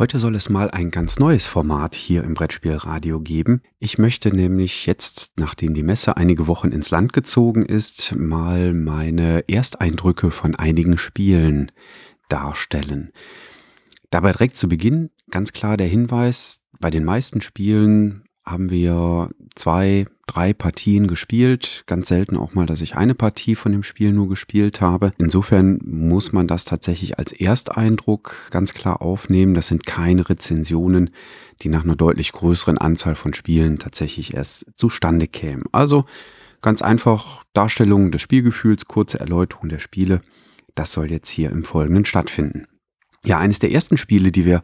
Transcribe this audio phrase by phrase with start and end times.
[0.00, 3.60] Heute soll es mal ein ganz neues Format hier im Brettspielradio geben.
[3.78, 9.46] Ich möchte nämlich jetzt, nachdem die Messe einige Wochen ins Land gezogen ist, mal meine
[9.46, 11.70] Ersteindrücke von einigen Spielen
[12.30, 13.12] darstellen.
[14.08, 20.06] Dabei direkt zu Beginn ganz klar der Hinweis, bei den meisten Spielen haben wir zwei,
[20.26, 21.84] drei Partien gespielt.
[21.86, 25.10] Ganz selten auch mal, dass ich eine Partie von dem Spiel nur gespielt habe.
[25.18, 29.54] Insofern muss man das tatsächlich als Ersteindruck ganz klar aufnehmen.
[29.54, 31.10] Das sind keine Rezensionen,
[31.62, 35.64] die nach einer deutlich größeren Anzahl von Spielen tatsächlich erst zustande kämen.
[35.72, 36.04] Also
[36.62, 40.20] ganz einfach Darstellung des Spielgefühls, kurze Erläuterung der Spiele.
[40.74, 42.66] Das soll jetzt hier im Folgenden stattfinden.
[43.24, 44.62] Ja, eines der ersten Spiele, die wir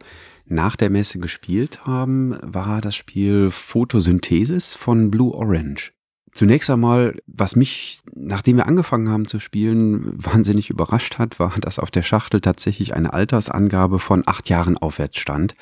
[0.49, 5.93] nach der Messe gespielt haben, war das Spiel Photosynthesis von Blue Orange.
[6.33, 11.79] Zunächst einmal, was mich, nachdem wir angefangen haben zu spielen, wahnsinnig überrascht hat, war, dass
[11.79, 15.55] auf der Schachtel tatsächlich eine Altersangabe von acht Jahren aufwärts stand.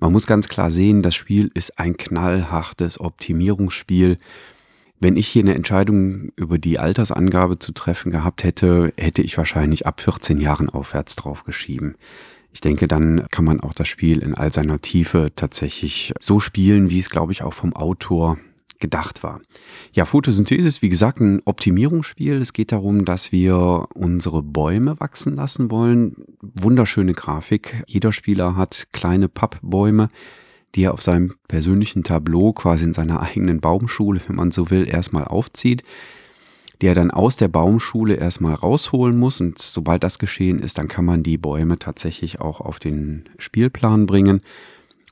[0.00, 4.18] Man muss ganz klar sehen, das Spiel ist ein knallhartes Optimierungsspiel.
[5.00, 9.86] Wenn ich hier eine Entscheidung über die Altersangabe zu treffen gehabt hätte, hätte ich wahrscheinlich
[9.86, 11.94] ab 14 Jahren aufwärts drauf geschrieben.
[12.52, 16.90] Ich denke, dann kann man auch das Spiel in all seiner Tiefe tatsächlich so spielen,
[16.90, 18.38] wie es, glaube ich, auch vom Autor
[18.80, 19.40] gedacht war.
[19.92, 22.36] Ja, Photosynthese ist wie gesagt ein Optimierungsspiel.
[22.36, 26.14] Es geht darum, dass wir unsere Bäume wachsen lassen wollen.
[26.40, 27.82] Wunderschöne Grafik.
[27.86, 30.08] Jeder Spieler hat kleine Pappbäume,
[30.74, 34.86] die er auf seinem persönlichen Tableau quasi in seiner eigenen Baumschule, wenn man so will,
[34.86, 35.82] erstmal aufzieht
[36.80, 39.40] die er dann aus der Baumschule erstmal rausholen muss.
[39.40, 44.06] Und sobald das geschehen ist, dann kann man die Bäume tatsächlich auch auf den Spielplan
[44.06, 44.40] bringen.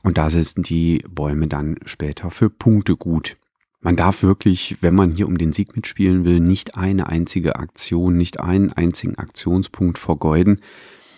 [0.03, 3.37] Und da sind die Bäume dann später für Punkte gut.
[3.81, 8.17] Man darf wirklich, wenn man hier um den Sieg mitspielen will, nicht eine einzige Aktion,
[8.17, 10.61] nicht einen einzigen Aktionspunkt vergeuden.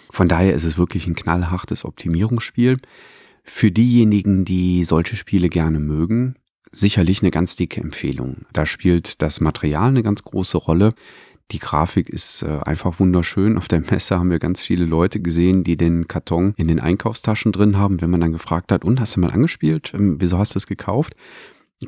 [0.10, 2.78] Von daher ist es wirklich ein knallhartes Optimierungsspiel.
[3.44, 6.36] Für diejenigen, die solche Spiele gerne mögen,
[6.72, 8.46] sicherlich eine ganz dicke Empfehlung.
[8.54, 10.92] Da spielt das Material eine ganz große Rolle.
[11.52, 13.58] Die Grafik ist äh, einfach wunderschön.
[13.58, 17.52] Auf der Messe haben wir ganz viele Leute gesehen, die den Karton in den Einkaufstaschen
[17.52, 18.02] drin haben.
[18.02, 19.92] Wenn man dann gefragt hat, und hast du mal angespielt?
[19.96, 21.16] Ähm, wieso hast du es gekauft?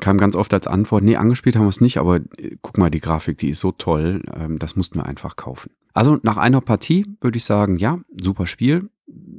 [0.00, 2.90] Kam ganz oft als Antwort, nee, angespielt haben wir es nicht, aber äh, guck mal,
[2.90, 5.70] die Grafik, die ist so toll, ähm, das mussten wir einfach kaufen.
[5.92, 8.88] Also nach einer Partie würde ich sagen, ja, super Spiel.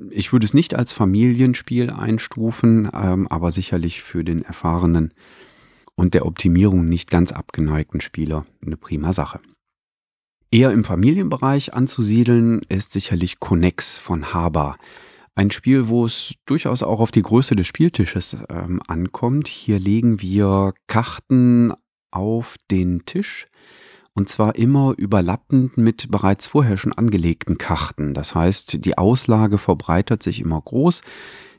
[0.09, 5.14] Ich würde es nicht als Familienspiel einstufen, ähm, aber sicherlich für den erfahrenen
[5.96, 9.40] und der Optimierung nicht ganz abgeneigten Spieler eine prima Sache.
[10.52, 14.75] Eher im Familienbereich anzusiedeln ist sicherlich Connex von Haber.
[15.36, 19.47] Ein Spiel, wo es durchaus auch auf die Größe des Spieltisches ähm, ankommt.
[19.47, 21.74] Hier legen wir Karten
[22.12, 23.47] auf den Tisch
[24.16, 28.13] und zwar immer überlappend mit bereits vorher schon angelegten Karten.
[28.13, 31.01] Das heißt, die Auslage verbreitert sich immer groß.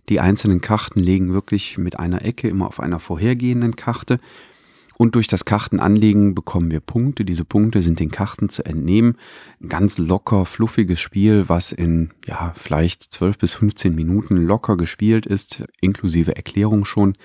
[0.08, 4.20] Die einzelnen Karten legen wirklich mit einer Ecke immer auf einer vorhergehenden Karte.
[4.96, 7.24] Und durch das Kartenanlegen bekommen wir Punkte.
[7.24, 9.16] Diese Punkte sind den Karten zu entnehmen.
[9.60, 15.26] Ein ganz locker, fluffiges Spiel, was in, ja, vielleicht 12 bis 15 Minuten locker gespielt
[15.26, 17.16] ist, inklusive Erklärung schon.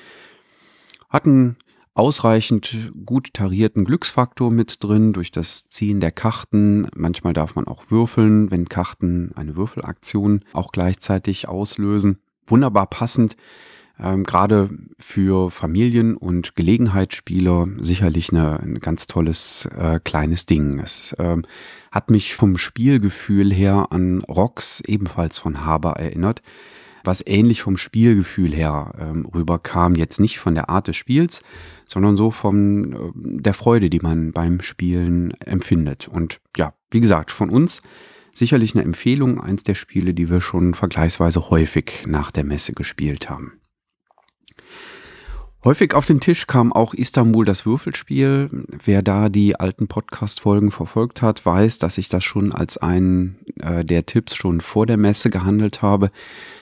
[1.09, 1.57] Hat einen
[1.93, 6.87] ausreichend gut tarierten Glücksfaktor mit drin durch das Ziehen der Karten.
[6.95, 12.19] Manchmal darf man auch würfeln, wenn Karten eine Würfelaktion auch gleichzeitig auslösen
[12.49, 13.35] wunderbar passend.
[13.99, 20.79] Ähm, Gerade für Familien und Gelegenheitsspieler sicherlich eine, ein ganz tolles äh, kleines Ding.
[20.79, 21.43] Es ähm,
[21.91, 26.41] hat mich vom Spielgefühl her an Rocks ebenfalls von Haber erinnert,
[27.03, 29.95] was ähnlich vom Spielgefühl her ähm, rüberkam.
[29.95, 31.41] Jetzt nicht von der Art des Spiels,
[31.87, 36.07] sondern so von äh, der Freude, die man beim Spielen empfindet.
[36.07, 37.81] Und ja, wie gesagt, von uns
[38.33, 43.29] sicherlich eine Empfehlung, eins der Spiele, die wir schon vergleichsweise häufig nach der Messe gespielt
[43.29, 43.59] haben.
[45.61, 48.65] Häufig auf den Tisch kam auch Istanbul das Würfelspiel.
[48.85, 53.83] Wer da die alten Podcast-Folgen verfolgt hat, weiß, dass ich das schon als einen äh,
[53.83, 56.11] der Tipps schon vor der Messe gehandelt habe.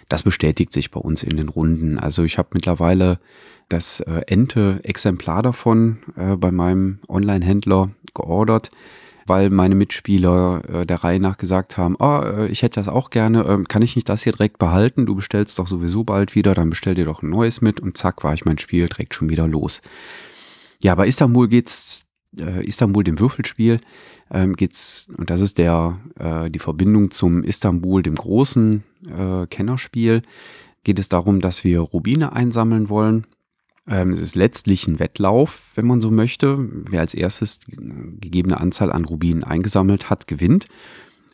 [0.09, 2.00] Das bestätigt sich bei uns in den Runden.
[2.00, 3.19] Also ich habe mittlerweile
[3.69, 8.71] das äh, Ente Exemplar davon äh, bei meinem Online-Händler geordert
[9.27, 13.09] weil meine Mitspieler äh, der Reihe nach gesagt haben, oh, äh, ich hätte das auch
[13.09, 15.06] gerne, äh, kann ich nicht das hier direkt behalten?
[15.06, 18.24] Du bestellst doch sowieso bald wieder, dann bestell dir doch ein neues mit und zack,
[18.24, 19.81] war ich mein Spiel direkt schon wieder los.
[20.80, 22.06] Ja, bei Istanbul geht's,
[22.39, 23.80] äh, Istanbul dem Würfelspiel,
[24.31, 30.21] ähm, geht's, und das ist der, äh, die Verbindung zum Istanbul, dem großen äh, Kennerspiel,
[30.83, 33.27] geht es darum, dass wir Rubine einsammeln wollen.
[33.88, 36.57] Ähm, es ist letztlich ein Wettlauf, wenn man so möchte.
[36.89, 40.68] Wer als erstes gegebene Anzahl an Rubinen eingesammelt hat, gewinnt.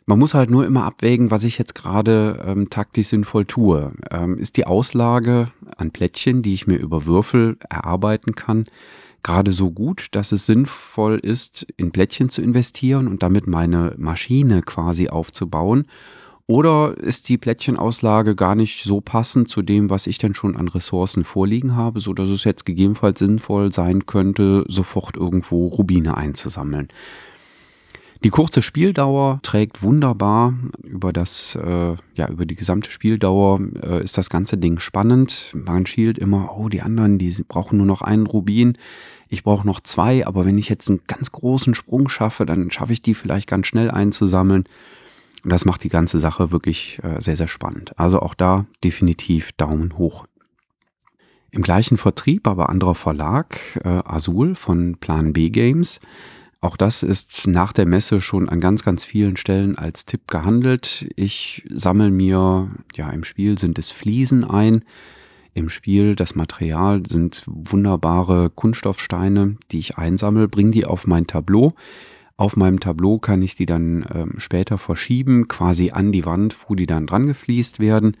[0.06, 3.92] Man muss halt nur immer abwägen, was ich jetzt gerade ähm, taktisch sinnvoll tue.
[4.10, 8.66] Ähm, ist die Auslage an Plättchen, die ich mir über Würfel erarbeiten kann,
[9.24, 14.62] gerade so gut, dass es sinnvoll ist, in Plättchen zu investieren und damit meine Maschine
[14.62, 15.86] quasi aufzubauen?
[16.46, 20.68] Oder ist die Plättchenauslage gar nicht so passend zu dem, was ich denn schon an
[20.68, 26.88] Ressourcen vorliegen habe, so dass es jetzt gegebenenfalls sinnvoll sein könnte, sofort irgendwo Rubine einzusammeln?
[28.24, 34.16] Die kurze Spieldauer trägt wunderbar über das, äh, ja, über die gesamte Spieldauer äh, ist
[34.16, 35.52] das ganze Ding spannend.
[35.52, 38.78] Man schielt immer, oh, die anderen, die brauchen nur noch einen Rubin.
[39.28, 42.94] Ich brauche noch zwei, aber wenn ich jetzt einen ganz großen Sprung schaffe, dann schaffe
[42.94, 44.64] ich die vielleicht ganz schnell einzusammeln.
[45.44, 47.92] Und das macht die ganze Sache wirklich äh, sehr, sehr spannend.
[47.98, 50.24] Also auch da definitiv Daumen hoch.
[51.50, 56.00] Im gleichen Vertrieb, aber anderer Verlag, äh, Azul von Plan B Games,
[56.64, 61.06] auch das ist nach der Messe schon an ganz, ganz vielen Stellen als Tipp gehandelt.
[61.14, 64.82] Ich sammle mir, ja, im Spiel sind es Fliesen ein.
[65.52, 71.74] Im Spiel das Material sind wunderbare Kunststoffsteine, die ich einsammle, bringe die auf mein Tableau.
[72.38, 76.74] Auf meinem Tableau kann ich die dann ähm, später verschieben, quasi an die Wand, wo
[76.74, 78.16] die dann dran gefliest werden.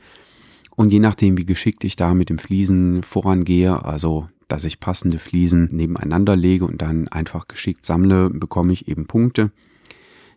[0.76, 5.18] Und je nachdem, wie geschickt ich da mit dem Fliesen vorangehe, also dass ich passende
[5.18, 9.52] Fliesen nebeneinander lege und dann einfach geschickt sammle, bekomme ich eben Punkte.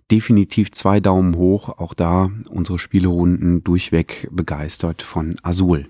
[0.09, 5.87] Definitiv zwei Daumen hoch, auch da unsere Spielerunden durchweg begeistert von Azul.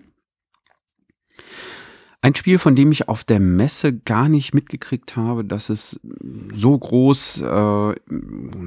[2.21, 5.99] Ein Spiel, von dem ich auf der Messe gar nicht mitgekriegt habe, dass es
[6.51, 7.95] so groß, äh,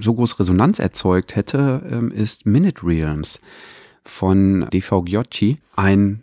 [0.00, 3.41] so groß Resonanz erzeugt hätte, äh, ist Minute Realms
[4.05, 5.56] von DV Giocchi.
[5.75, 6.23] Ein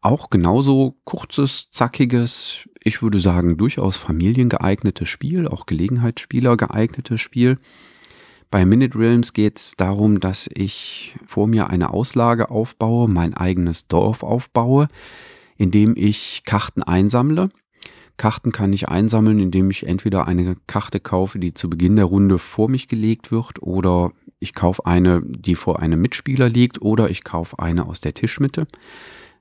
[0.00, 7.58] auch genauso kurzes, zackiges, ich würde sagen durchaus familiengeeignetes Spiel, auch Gelegenheitsspieler geeignetes Spiel.
[8.50, 13.88] Bei Minute Realms geht es darum, dass ich vor mir eine Auslage aufbaue, mein eigenes
[13.88, 14.88] Dorf aufbaue,
[15.56, 17.50] indem ich Karten einsammle.
[18.16, 22.38] Karten kann ich einsammeln, indem ich entweder eine Karte kaufe, die zu Beginn der Runde
[22.38, 27.24] vor mich gelegt wird, oder ich kaufe eine, die vor einem Mitspieler liegt, oder ich
[27.24, 28.66] kaufe eine aus der Tischmitte.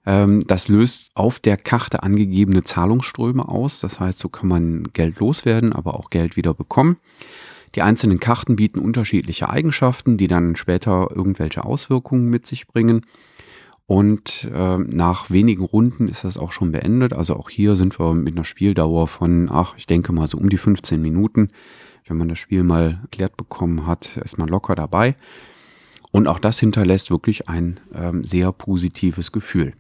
[0.07, 3.81] Ähm, das löst auf der Karte angegebene Zahlungsströme aus.
[3.81, 6.98] Das heißt, so kann man Geld loswerden, aber auch Geld wieder bekommen.
[7.75, 13.06] Die einzelnen Karten bieten unterschiedliche Eigenschaften, die dann später irgendwelche Auswirkungen mit sich bringen.
[13.86, 17.12] Und äh, nach wenigen Runden ist das auch schon beendet.
[17.12, 20.50] Also auch hier sind wir mit einer Spieldauer von, ach, ich denke mal so um
[20.50, 21.50] die 15 Minuten.
[22.06, 25.15] Wenn man das Spiel mal erklärt bekommen hat, ist man locker dabei.
[26.12, 29.74] Und auch das hinterlässt wirklich ein ähm, sehr positives Gefühl.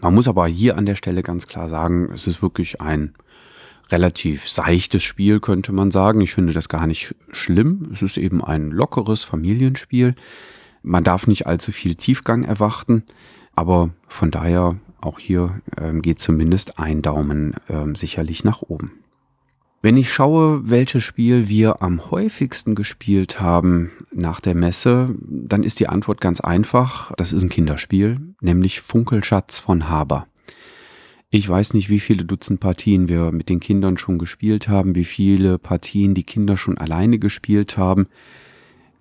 [0.00, 3.14] Man muss aber hier an der Stelle ganz klar sagen, es ist wirklich ein
[3.90, 6.20] relativ seichtes Spiel, könnte man sagen.
[6.20, 7.90] Ich finde das gar nicht schlimm.
[7.92, 10.14] Es ist eben ein lockeres Familienspiel.
[10.82, 13.04] Man darf nicht allzu viel Tiefgang erwarten,
[13.54, 15.48] aber von daher auch hier
[15.78, 19.03] ähm, geht zumindest ein Daumen ähm, sicherlich nach oben.
[19.84, 25.78] Wenn ich schaue, welches Spiel wir am häufigsten gespielt haben nach der Messe, dann ist
[25.78, 27.12] die Antwort ganz einfach.
[27.18, 30.26] Das ist ein Kinderspiel, nämlich Funkelschatz von Haber.
[31.28, 35.04] Ich weiß nicht, wie viele Dutzend Partien wir mit den Kindern schon gespielt haben, wie
[35.04, 38.06] viele Partien die Kinder schon alleine gespielt haben,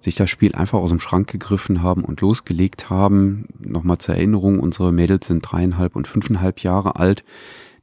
[0.02, 3.46] sich das Spiel einfach aus dem Schrank gegriffen haben und losgelegt haben.
[3.58, 7.24] Nochmal zur Erinnerung, unsere Mädels sind dreieinhalb und fünfeinhalb Jahre alt.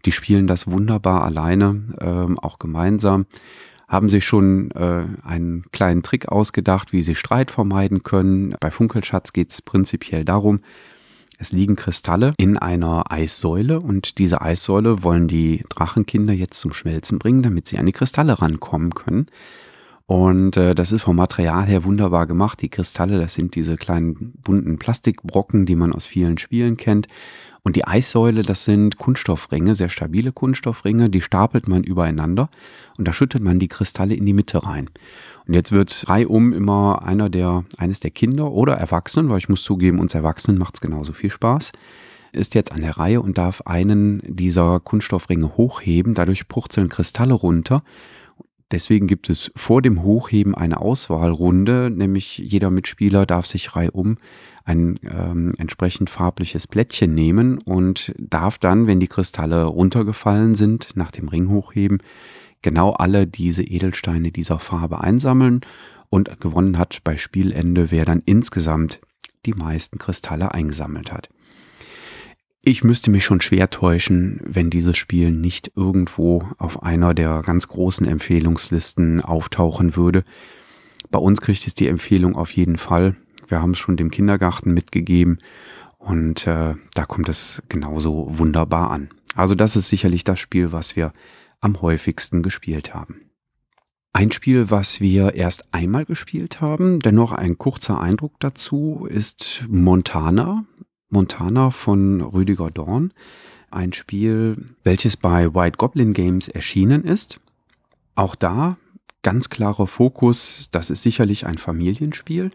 [0.04, 3.26] Die spielen das wunderbar alleine, ähm, auch gemeinsam,
[3.88, 8.54] haben sich schon äh, einen kleinen Trick ausgedacht, wie sie Streit vermeiden können.
[8.60, 10.60] Bei Funkelschatz geht es prinzipiell darum,
[11.42, 17.18] es liegen Kristalle in einer Eissäule und diese Eissäule wollen die Drachenkinder jetzt zum Schmelzen
[17.18, 19.26] bringen, damit sie an die Kristalle rankommen können.
[20.04, 22.60] Und äh, das ist vom Material her wunderbar gemacht.
[22.60, 27.06] Die Kristalle, das sind diese kleinen bunten Plastikbrocken, die man aus vielen Spielen kennt.
[27.62, 32.48] Und die Eissäule, das sind Kunststoffringe, sehr stabile Kunststoffringe, die stapelt man übereinander
[32.96, 34.88] und da schüttet man die Kristalle in die Mitte rein.
[35.46, 39.62] Und jetzt wird reihum immer einer der, eines der Kinder oder Erwachsenen, weil ich muss
[39.62, 41.72] zugeben, uns Erwachsenen macht es genauso viel Spaß,
[42.32, 46.14] ist jetzt an der Reihe und darf einen dieser Kunststoffringe hochheben.
[46.14, 47.82] Dadurch purzeln Kristalle runter
[48.70, 54.16] Deswegen gibt es vor dem Hochheben eine Auswahlrunde, nämlich jeder Mitspieler darf sich reihum
[54.70, 61.10] ein ähm, entsprechend farbliches Plättchen nehmen und darf dann, wenn die Kristalle runtergefallen sind, nach
[61.10, 61.98] dem Ring hochheben,
[62.62, 65.62] genau alle diese Edelsteine dieser Farbe einsammeln
[66.08, 69.00] und gewonnen hat bei Spielende, wer dann insgesamt
[69.44, 71.28] die meisten Kristalle eingesammelt hat.
[72.62, 77.66] Ich müsste mich schon schwer täuschen, wenn dieses Spiel nicht irgendwo auf einer der ganz
[77.68, 80.24] großen Empfehlungslisten auftauchen würde.
[81.10, 83.16] Bei uns kriegt es die Empfehlung auf jeden Fall.
[83.50, 85.38] Wir haben es schon dem Kindergarten mitgegeben
[85.98, 89.10] und äh, da kommt es genauso wunderbar an.
[89.34, 91.12] Also das ist sicherlich das Spiel, was wir
[91.60, 93.20] am häufigsten gespielt haben.
[94.12, 100.64] Ein Spiel, was wir erst einmal gespielt haben, dennoch ein kurzer Eindruck dazu, ist Montana.
[101.10, 103.12] Montana von Rüdiger Dorn.
[103.70, 107.40] Ein Spiel, welches bei White Goblin Games erschienen ist.
[108.14, 108.76] Auch da
[109.22, 112.50] ganz klarer Fokus, das ist sicherlich ein Familienspiel.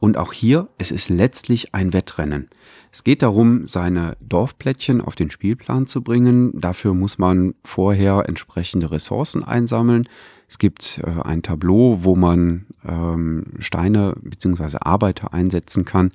[0.00, 2.48] Und auch hier, es ist letztlich ein Wettrennen.
[2.90, 6.58] Es geht darum, seine Dorfplättchen auf den Spielplan zu bringen.
[6.58, 10.08] Dafür muss man vorher entsprechende Ressourcen einsammeln.
[10.48, 14.78] Es gibt äh, ein Tableau, wo man ähm, Steine bzw.
[14.80, 16.12] Arbeiter einsetzen kann,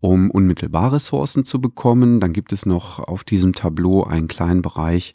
[0.00, 2.18] um unmittelbar Ressourcen zu bekommen.
[2.18, 5.14] Dann gibt es noch auf diesem Tableau einen kleinen Bereich,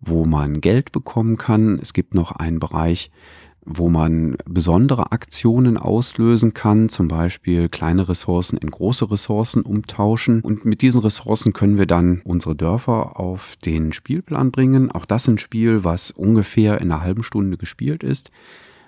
[0.00, 1.80] wo man Geld bekommen kann.
[1.80, 3.10] Es gibt noch einen Bereich,
[3.64, 10.40] wo man besondere Aktionen auslösen kann, zum Beispiel kleine Ressourcen in große Ressourcen umtauschen.
[10.40, 14.90] Und mit diesen Ressourcen können wir dann unsere Dörfer auf den Spielplan bringen.
[14.90, 18.30] Auch das ein Spiel, was ungefähr in einer halben Stunde gespielt ist.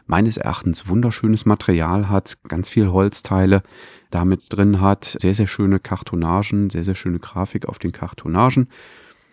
[0.07, 3.63] Meines Erachtens wunderschönes Material hat, ganz viel Holzteile
[4.11, 8.69] damit drin hat, sehr, sehr schöne Kartonagen, sehr, sehr schöne Grafik auf den Kartonagen.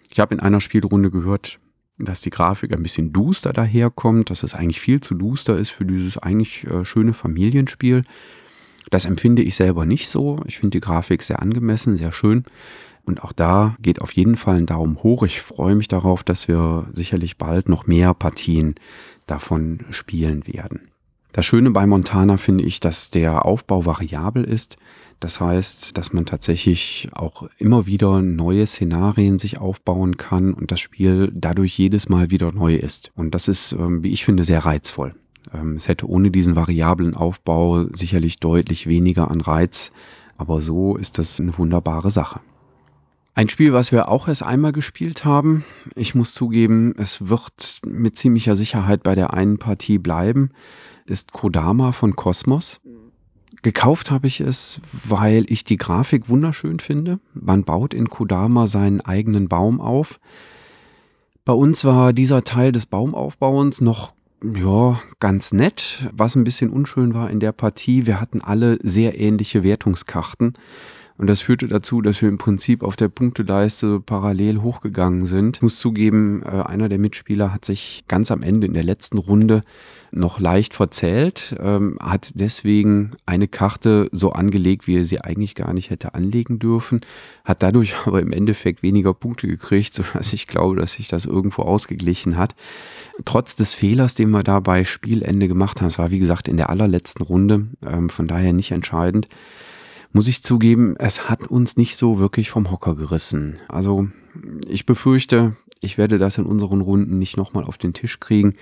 [0.10, 1.60] Ich habe in einer Spielrunde gehört,
[1.98, 5.86] dass die Grafik ein bisschen duster daherkommt, dass es eigentlich viel zu duster ist für
[5.86, 8.02] dieses eigentlich äh, schöne Familienspiel.
[8.90, 10.38] Das empfinde ich selber nicht so.
[10.46, 12.46] Ich finde die Grafik sehr angemessen, sehr schön.
[13.04, 15.24] Und auch da geht auf jeden Fall ein Daumen hoch.
[15.24, 18.76] Ich freue mich darauf, dass wir sicherlich bald noch mehr Partien
[19.28, 20.92] davon spielen werden.
[21.32, 24.78] Das Schöne bei Montana finde ich, dass der Aufbau variabel ist.
[25.22, 30.80] Das heißt, dass man tatsächlich auch immer wieder neue Szenarien sich aufbauen kann und das
[30.80, 33.12] Spiel dadurch jedes Mal wieder neu ist.
[33.16, 35.14] Und das ist, ähm, wie ich finde, sehr reizvoll.
[35.54, 39.92] Ähm, es hätte ohne diesen variablen Aufbau sicherlich deutlich weniger an Reiz,
[40.38, 42.42] aber so ist das eine wunderbare Sache.
[43.36, 45.64] Ein Spiel, was wir auch erst einmal gespielt haben.
[45.94, 50.50] Ich muss zugeben, es wird mit ziemlicher Sicherheit bei der einen Partie bleiben,
[51.06, 52.82] ist Kodama von Cosmos.
[53.64, 57.20] Gekauft habe ich es, weil ich die Grafik wunderschön finde.
[57.34, 60.20] Man baut in Kodama seinen eigenen Baum auf.
[61.46, 64.14] Bei uns war dieser Teil des Baumaufbauens noch
[64.44, 66.10] ja, ganz nett.
[66.12, 70.54] Was ein bisschen unschön war in der Partie, wir hatten alle sehr ähnliche Wertungskarten.
[71.22, 75.58] Und das führte dazu, dass wir im Prinzip auf der Punkteleiste parallel hochgegangen sind.
[75.58, 79.20] Ich muss zugeben, äh, einer der Mitspieler hat sich ganz am Ende in der letzten
[79.20, 79.62] Runde
[80.10, 85.74] noch leicht verzählt, ähm, hat deswegen eine Karte so angelegt, wie er sie eigentlich gar
[85.74, 87.02] nicht hätte anlegen dürfen,
[87.46, 91.62] hat dadurch aber im Endeffekt weniger Punkte gekriegt, sodass ich glaube, dass sich das irgendwo
[91.62, 92.56] ausgeglichen hat.
[93.26, 96.58] Trotz des Fehlers, den wir da bei Spielende gemacht haben, es war wie gesagt in
[96.58, 99.28] der allerletzten Runde, ähm, von daher nicht entscheidend,
[100.14, 103.58] muss ich zugeben, es hat uns nicht so wirklich vom Hocker gerissen.
[103.68, 104.08] Also
[104.68, 108.54] ich befürchte, ich werde das in unseren Runden nicht nochmal auf den Tisch kriegen.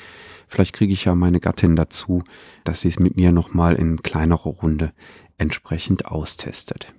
[0.47, 2.23] Vielleicht kriege ich ja meine Gattin dazu,
[2.63, 4.93] dass sie es mit mir nochmal in kleinerer Runde
[5.37, 6.93] entsprechend austestet.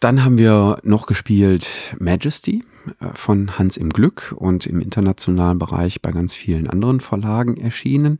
[0.00, 1.68] Dann haben wir noch gespielt
[1.98, 2.64] Majesty
[3.00, 8.18] äh, von Hans im Glück und im internationalen Bereich bei ganz vielen anderen Verlagen erschienen.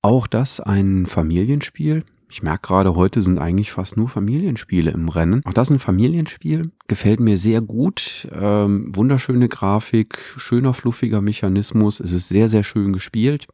[0.00, 5.42] Auch das ein Familienspiel ich merke gerade, heute sind eigentlich fast nur Familienspiele im Rennen.
[5.44, 8.26] Auch das ist ein Familienspiel, gefällt mir sehr gut.
[8.32, 12.00] Ähm, wunderschöne Grafik, schöner, fluffiger Mechanismus.
[12.00, 13.48] Es ist sehr, sehr schön gespielt.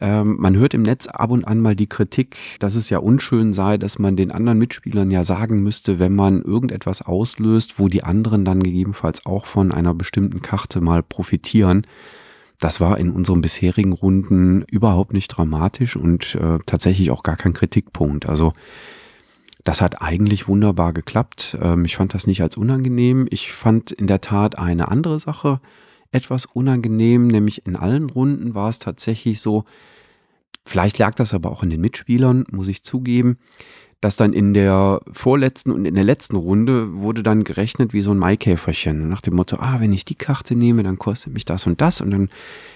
[0.00, 3.52] Ähm, man hört im Netz ab und an mal die Kritik, dass es ja unschön
[3.52, 8.04] sei, dass man den anderen Mitspielern ja sagen müsste, wenn man irgendetwas auslöst, wo die
[8.04, 11.82] anderen dann gegebenenfalls auch von einer bestimmten Karte mal profitieren
[12.60, 17.54] das war in unseren bisherigen Runden überhaupt nicht dramatisch und äh, tatsächlich auch gar kein
[17.54, 18.28] Kritikpunkt.
[18.28, 18.52] Also
[19.64, 21.58] das hat eigentlich wunderbar geklappt.
[21.60, 23.26] Ähm, ich fand das nicht als unangenehm.
[23.30, 25.60] Ich fand in der Tat eine andere Sache
[26.12, 29.64] etwas unangenehm, nämlich in allen Runden war es tatsächlich so,
[30.64, 33.38] vielleicht lag das aber auch in den Mitspielern, muss ich zugeben,
[34.00, 38.12] dass dann in der vorletzten und in der letzten Runde wurde dann gerechnet wie so
[38.12, 39.08] ein Maikäferchen.
[39.08, 42.00] Nach dem Motto, ah, wenn ich die Karte nehme, dann kostet mich das und das
[42.00, 42.30] und dann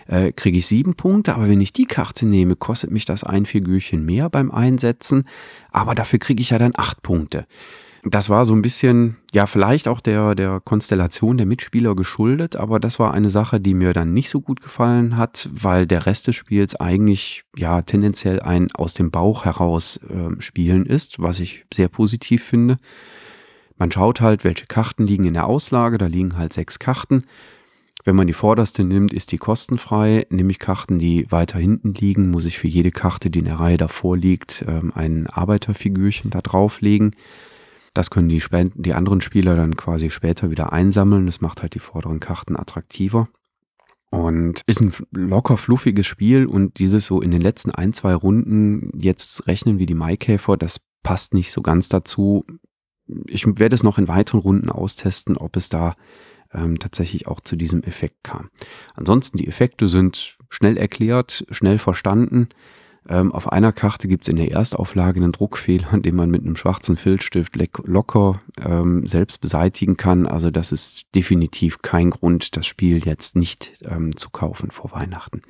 [0.06, 1.34] äh, kriege ich sieben Punkte.
[1.34, 5.24] Aber wenn ich die Karte nehme, kostet mich das ein Figürchen mehr beim Einsetzen.
[5.70, 7.46] Aber dafür kriege ich ja dann acht Punkte.
[8.06, 12.78] Das war so ein bisschen, ja, vielleicht auch der, der Konstellation der Mitspieler geschuldet, aber
[12.78, 16.26] das war eine Sache, die mir dann nicht so gut gefallen hat, weil der Rest
[16.26, 21.64] des Spiels eigentlich, ja, tendenziell ein aus dem Bauch heraus äh, Spielen ist, was ich
[21.73, 22.76] sehr positiv finde.
[23.78, 27.25] Man schaut halt, welche Karten liegen in der Auslage, da liegen halt sechs Karten.
[28.04, 30.26] Wenn man die vorderste nimmt, ist die kostenfrei.
[30.28, 33.61] Nehme ich Karten, die weiter hinten liegen, muss ich für jede Karte, die in der
[33.61, 37.16] Reihe davor liegt, ähm, ein Arbeiterfigürchen da drauflegen.
[37.94, 38.42] Das können die,
[38.74, 41.26] die anderen Spieler dann quasi später wieder einsammeln.
[41.26, 43.26] Das macht halt die vorderen Karten attraktiver.
[44.10, 48.90] Und ist ein locker fluffiges Spiel und dieses so in den letzten ein, zwei Runden
[48.96, 52.44] jetzt rechnen wie die Maikäfer, das passt nicht so ganz dazu.
[53.26, 55.94] Ich werde es noch in weiteren Runden austesten, ob es da
[56.52, 58.50] ähm, tatsächlich auch zu diesem Effekt kam.
[58.94, 62.48] Ansonsten die Effekte sind schnell erklärt, schnell verstanden.
[63.08, 66.56] Ähm, auf einer Karte gibt es in der Erstauflage einen Druckfehler, den man mit einem
[66.56, 70.26] schwarzen Filzstift locker ähm, selbst beseitigen kann.
[70.26, 75.40] Also das ist definitiv kein Grund, das Spiel jetzt nicht ähm, zu kaufen vor Weihnachten.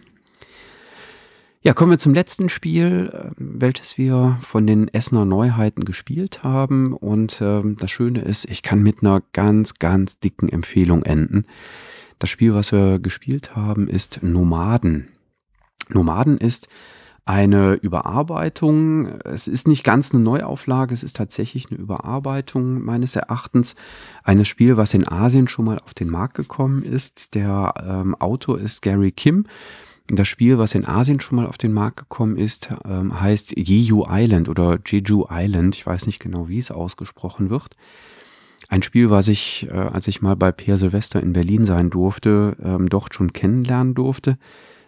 [1.67, 6.93] Ja, kommen wir zum letzten Spiel, äh, welches wir von den Essener Neuheiten gespielt haben.
[6.93, 11.47] Und äh, das Schöne ist, ich kann mit einer ganz, ganz dicken Empfehlung enden.
[12.19, 15.09] Das Spiel, was wir gespielt haben, ist Nomaden.
[15.89, 16.69] Nomaden ist
[17.27, 19.19] eine Überarbeitung.
[19.21, 23.77] Es ist nicht ganz eine Neuauflage, es ist tatsächlich eine Überarbeitung meines Erachtens
[24.23, 27.35] eines Spiel, was in Asien schon mal auf den Markt gekommen ist.
[27.35, 29.47] Der ähm, Autor ist Gary Kim.
[30.09, 34.05] Das Spiel, was in Asien schon mal auf den Markt gekommen ist, ähm, heißt Jeju
[34.07, 35.77] Island oder Jeju Island.
[35.77, 37.75] Ich weiß nicht genau, wie es ausgesprochen wird.
[38.69, 42.55] Ein Spiel, was ich, äh, als ich mal bei Pierre Silvester in Berlin sein durfte,
[42.63, 44.37] ähm, dort schon kennenlernen durfte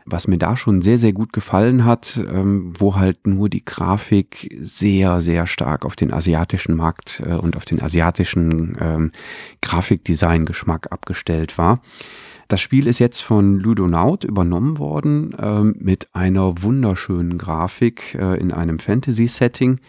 [0.07, 4.57] was mir da schon sehr, sehr gut gefallen hat, ähm, wo halt nur die Grafik
[4.61, 9.13] sehr, sehr stark auf den asiatischen Markt äh, und auf den asiatischen ähm,
[9.61, 11.81] Grafikdesign-Geschmack abgestellt war.
[12.49, 18.53] Das Spiel ist jetzt von Ludonaut übernommen worden ähm, mit einer wunderschönen Grafik äh, in
[18.53, 19.81] einem Fantasy-Setting.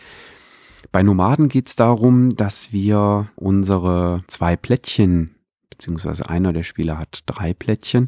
[0.91, 5.35] Bei Nomaden geht es darum, dass wir unsere zwei Plättchen,
[5.69, 8.07] beziehungsweise einer der Spieler hat drei Plättchen,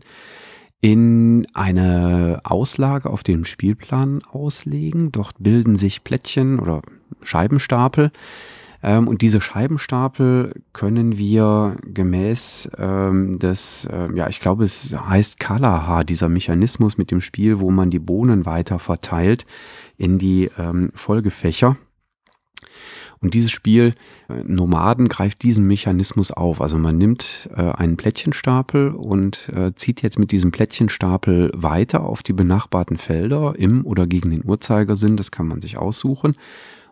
[0.82, 5.12] in eine Auslage auf dem Spielplan auslegen.
[5.12, 6.82] Dort bilden sich Plättchen oder
[7.22, 8.12] Scheibenstapel.
[8.82, 15.40] Ähm, und diese Scheibenstapel können wir gemäß ähm, des, äh, ja, ich glaube, es heißt
[15.40, 19.46] Kalaha, dieser Mechanismus mit dem Spiel, wo man die Bohnen weiter verteilt
[19.98, 21.76] in die ähm, Folgefächer.
[23.22, 23.96] Und dieses Spiel,
[24.30, 26.62] äh, Nomaden, greift diesen Mechanismus auf.
[26.62, 32.24] Also man nimmt äh, einen Plättchenstapel und äh, zieht jetzt mit diesem Plättchenstapel weiter auf
[32.24, 35.18] die benachbarten Felder im oder gegen den Uhrzeigersinn.
[35.18, 36.36] Das kann man sich aussuchen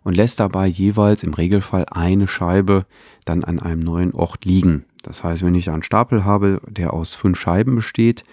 [0.03, 2.85] und lässt dabei jeweils im Regelfall eine Scheibe
[3.25, 4.85] dann an einem neuen Ort liegen.
[5.03, 8.23] Das heißt, wenn ich einen Stapel habe, der aus fünf Scheiben besteht,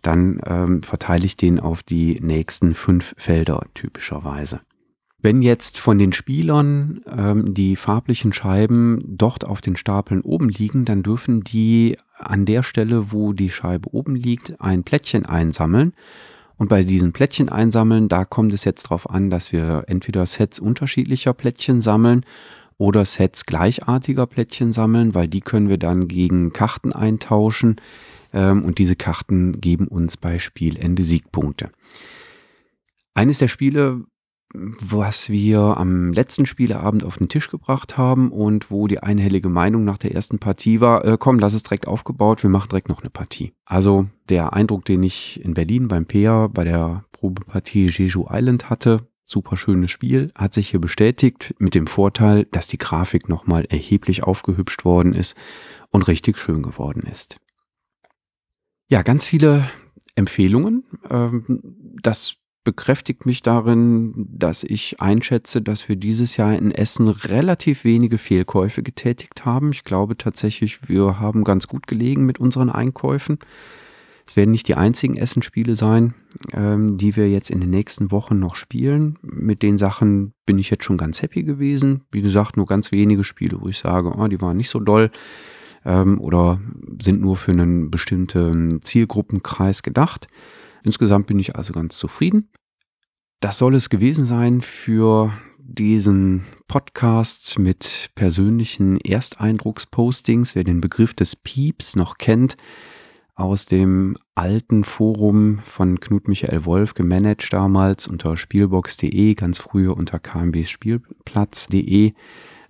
[0.00, 4.60] dann ähm, verteile ich den auf die nächsten fünf Felder typischerweise.
[5.24, 10.84] Wenn jetzt von den Spielern ähm, die farblichen Scheiben dort auf den Stapeln oben liegen,
[10.84, 15.94] dann dürfen die an der Stelle, wo die Scheibe oben liegt, ein Plättchen einsammeln.
[16.58, 20.58] Und bei diesen Plättchen einsammeln, da kommt es jetzt darauf an, dass wir entweder Sets
[20.60, 22.26] unterschiedlicher Plättchen sammeln
[22.76, 27.76] oder Sets gleichartiger Plättchen sammeln, weil die können wir dann gegen Karten eintauschen
[28.34, 31.70] ähm, und diese Karten geben uns bei Spielende Siegpunkte.
[33.14, 34.04] Eines der Spiele,
[34.54, 39.84] was wir am letzten Spieleabend auf den Tisch gebracht haben und wo die einhellige Meinung
[39.84, 43.02] nach der ersten Partie war, äh, komm, lass es direkt aufgebaut, wir machen direkt noch
[43.02, 43.52] eine Partie.
[43.64, 49.08] Also der Eindruck, den ich in Berlin beim PEA bei der Probepartie Jeju Island hatte,
[49.24, 54.22] super schönes Spiel, hat sich hier bestätigt mit dem Vorteil, dass die Grafik nochmal erheblich
[54.22, 55.36] aufgehübscht worden ist
[55.90, 57.36] und richtig schön geworden ist.
[58.88, 59.68] Ja, ganz viele
[60.14, 60.84] Empfehlungen.
[61.10, 67.84] Ähm, das bekräftigt mich darin, dass ich einschätze, dass wir dieses Jahr in Essen relativ
[67.84, 69.72] wenige Fehlkäufe getätigt haben.
[69.72, 73.38] Ich glaube tatsächlich, wir haben ganz gut gelegen mit unseren Einkäufen.
[74.26, 76.14] Es werden nicht die einzigen Essenspiele sein,
[76.52, 79.18] ähm, die wir jetzt in den nächsten Wochen noch spielen.
[79.20, 82.02] Mit den Sachen bin ich jetzt schon ganz happy gewesen.
[82.10, 85.10] Wie gesagt, nur ganz wenige Spiele, wo ich sage, oh, die waren nicht so doll
[85.84, 86.58] ähm, oder
[87.00, 90.26] sind nur für einen bestimmten Zielgruppenkreis gedacht.
[90.84, 92.50] Insgesamt bin ich also ganz zufrieden.
[93.40, 100.54] Das soll es gewesen sein für diesen Podcast mit persönlichen Ersteindruckspostings.
[100.54, 102.56] Wer den Begriff des Pieps noch kennt,
[103.34, 110.18] aus dem alten Forum von Knut Michael Wolf gemanagt damals unter spielbox.de, ganz früher unter
[110.18, 112.12] kmbspielplatz.de,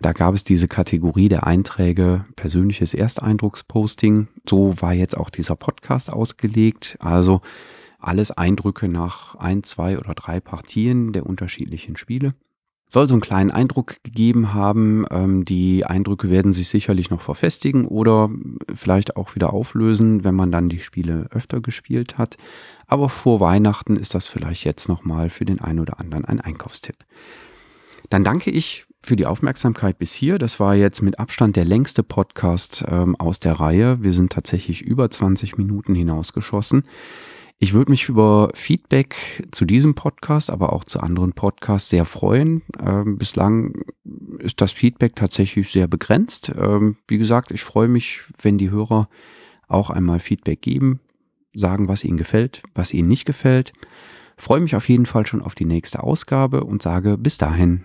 [0.01, 4.29] Da gab es diese Kategorie der Einträge persönliches Ersteindrucksposting.
[4.49, 6.97] So war jetzt auch dieser Podcast ausgelegt.
[7.01, 7.43] Also
[8.07, 12.33] alles Eindrücke nach ein, zwei oder drei Partien der unterschiedlichen Spiele.
[12.89, 15.05] Soll so einen kleinen Eindruck gegeben haben.
[15.11, 18.31] Ähm, die Eindrücke werden sich sicherlich noch verfestigen oder
[18.75, 22.37] vielleicht auch wieder auflösen, wenn man dann die Spiele öfter gespielt hat.
[22.87, 26.99] Aber vor Weihnachten ist das vielleicht jetzt nochmal für den einen oder anderen ein Einkaufstipp.
[28.11, 30.39] Dann danke ich für die Aufmerksamkeit bis hier.
[30.39, 34.03] Das war jetzt mit Abstand der längste Podcast ähm, aus der Reihe.
[34.03, 36.85] Wir sind tatsächlich über 20 Minuten hinausgeschossen.
[37.59, 42.63] Ich würde mich über Feedback zu diesem Podcast, aber auch zu anderen Podcasts sehr freuen.
[42.79, 43.85] Ähm, bislang
[44.39, 46.53] ist das Feedback tatsächlich sehr begrenzt.
[46.59, 49.09] Ähm, wie gesagt, ich freue mich, wenn die Hörer
[49.69, 51.01] auch einmal Feedback geben,
[51.55, 53.73] sagen, was ihnen gefällt, was ihnen nicht gefällt.
[54.37, 57.85] Freue mich auf jeden Fall schon auf die nächste Ausgabe und sage bis dahin.